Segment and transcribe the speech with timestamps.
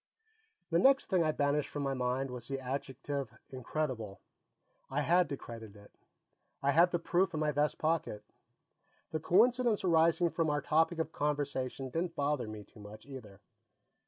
[0.71, 4.19] The next thing I banished from my mind was the adjective "incredible."
[4.89, 5.91] I had to credit it;
[6.63, 8.23] I had the proof in my vest pocket.
[9.11, 13.41] The coincidence arising from our topic of conversation didn't bother me too much, either.